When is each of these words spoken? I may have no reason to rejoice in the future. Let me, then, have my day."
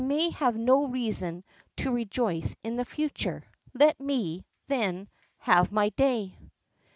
I 0.01 0.03
may 0.03 0.31
have 0.31 0.57
no 0.57 0.87
reason 0.87 1.43
to 1.77 1.93
rejoice 1.93 2.55
in 2.63 2.75
the 2.77 2.85
future. 2.85 3.43
Let 3.75 3.99
me, 3.99 4.43
then, 4.67 5.07
have 5.37 5.71
my 5.71 5.89
day." 5.89 6.35